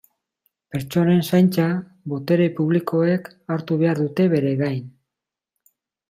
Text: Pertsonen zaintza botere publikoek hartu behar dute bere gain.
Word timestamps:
Pertsonen 0.75 1.19
zaintza 1.31 1.65
botere 2.15 2.47
publikoek 2.61 3.29
hartu 3.55 3.77
behar 3.85 4.01
dute 4.07 4.25
bere 4.35 4.55
gain. 4.67 4.85